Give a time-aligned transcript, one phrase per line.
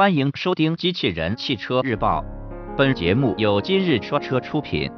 [0.00, 2.22] 欢迎收听《机器人汽车日报》，
[2.74, 4.90] 本节目由今日说车出品。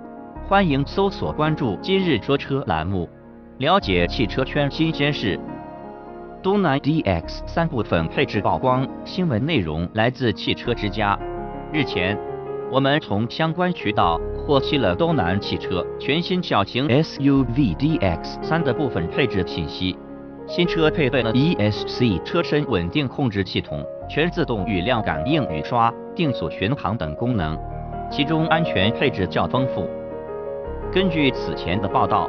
[0.46, 3.10] 欢迎搜索关注“今日说车”栏目，
[3.58, 5.36] 了解汽车圈新鲜事。
[6.40, 11.18] 东南 DX 三部分配置曝光，新闻内容来自汽车之家。
[11.72, 12.16] 日前，
[12.70, 19.98] 我们从相关渠道获悉了东南汽车全新小型 SUV DX 三的部分配置信息。
[20.46, 23.84] 新车配备了 ESC 车身稳定控制系统。
[24.10, 27.58] 全自动雨量感应雨刷、定速巡航等功能，
[28.10, 29.88] 其中安全配置较丰富。
[30.92, 32.28] 根据此前的报道，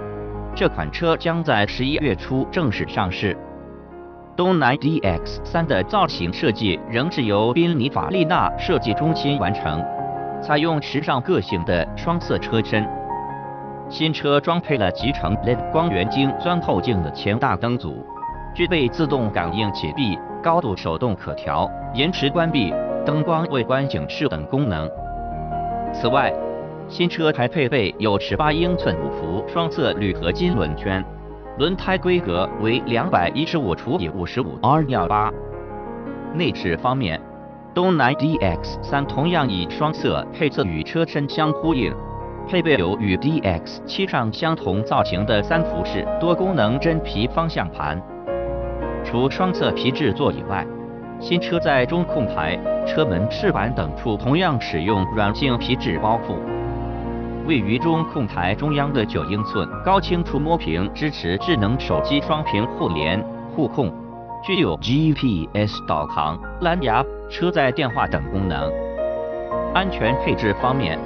[0.56, 3.36] 这款车将在十一月初正式上市。
[4.38, 9.84] 东南 DX3 的造型设计仍是由宾尼法利纳设计中心完成，
[10.42, 12.88] 采用时尚个性的双色车身。
[13.94, 18.04] 新车装配了集成 LED 光源晶钻透镜的前大灯组，
[18.56, 20.18] 具备自动感应启闭。
[20.42, 22.74] 高度手动可调、延迟关闭、
[23.06, 24.90] 灯光外观警示等功能。
[25.94, 26.34] 此外，
[26.88, 31.06] 新车还配备有18英寸五幅双色铝合金轮圈，
[31.60, 35.32] 轮胎规格为215除以55 R18。
[36.34, 37.22] 内饰方面，
[37.76, 41.94] 东南 DX3 同样以双色配色与车身相呼应，
[42.48, 48.02] 配备有与 DX7 上相同造型的三辐式多功能真皮方向盘。
[49.04, 50.66] 除双色皮质座椅外，
[51.20, 56.36] 新车在中控台、车门饰板等处同样使用软性皮质包覆。
[57.48, 63.22] 位于中控台中央的九英寸高清触摸屏支持智能手机双屏互联
[63.54, 63.92] 互控，
[64.44, 68.72] 具有 GPS 导航、蓝牙、车载电话等功能。
[69.74, 70.98] 安全配置方面，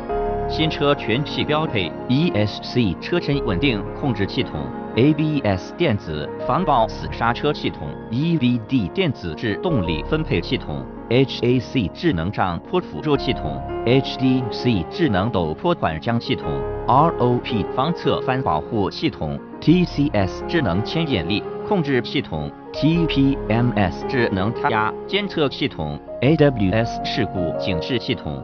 [0.49, 4.53] 新车全系标配 ESC 车身稳定控制系统。
[4.95, 16.49] ABS 电子防抱死刹车系统，EVD 电子制动力分配系统，HAC 智能上坡辅助系统，HDC 智能陡坡缓降系统
[16.87, 28.43] ，ROP 防侧翻保护系统，TCS 智能牵引力控制系统，TPMS 智能胎压监测系统，AWS 事故警示系统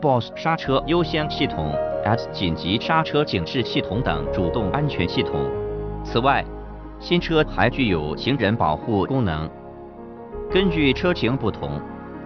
[0.00, 1.72] ，BOSS 刹车优先系统
[2.04, 5.40] ，S 紧急刹车警示系统等主动安全系统。
[6.04, 6.44] 此外，
[6.98, 9.48] 新车还具有行人保护功能。
[10.50, 11.80] 根据车型不同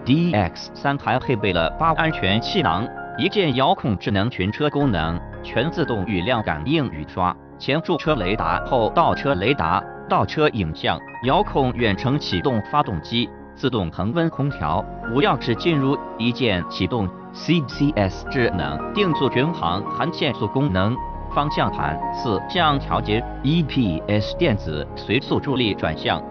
[0.05, 2.87] ，DX3 还配备了八安全气囊、
[3.17, 20.95] 一键遥控智能群车功能、全自动雨量感应雨刷、前驻车雷达、后倒车雷达、倒车影像、遥控远程启动发动机、自动恒温空调、无钥匙进入、一键启动、CCS 智能定速巡航含限速功能。
[21.35, 26.23] 方向盘四向调节，EPS 电子随速助力转向，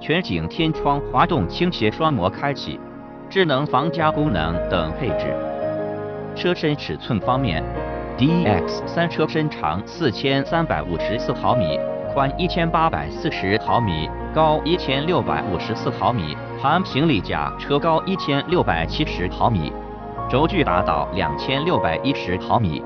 [0.00, 2.80] 全景天窗滑动倾斜双模开启，
[3.28, 5.34] 智能防夹功能等配置。
[6.34, 7.62] 车身尺寸方面
[8.18, 11.78] ，DX3 车身长四千三百五十四毫米，
[12.12, 19.70] 宽一千八百四十毫米，高一千六百五十四毫米，含行李架车高一千六百七十毫米，
[20.28, 22.82] 轴距达到两千六百一十毫米。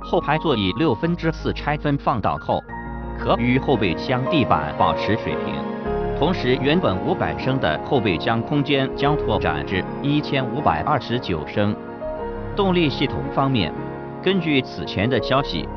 [0.00, 2.62] 后排座椅六分之四拆分放倒后，
[3.18, 5.54] 可与后备箱地板保持水平。
[6.18, 11.76] 同时，原本五百升的后备箱空间将拓展至一千五百二十九升。
[12.56, 13.70] 动力系统方面，
[14.22, 15.68] 根据此前的消息，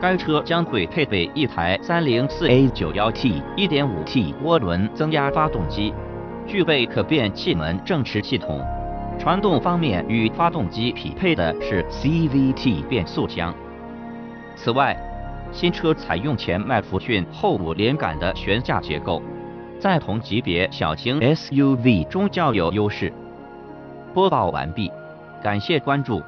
[0.00, 5.92] 该车将会配备一台三零四 A 九幺 T 一点五 T 涡轮增压发动机，
[6.46, 8.60] 具备可变气门正时系统。
[9.18, 13.54] 传动方面，与发动机匹配的是 CVT 变速箱。
[14.54, 14.94] 此外，
[15.50, 19.22] 新车采用前麦弗逊后五连杆的悬架结构，
[19.80, 23.12] 在同级别小型 SUV 中较有优势。
[24.12, 24.92] 播报完毕，
[25.42, 26.22] 感谢关注。